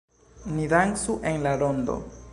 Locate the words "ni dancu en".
0.53-1.47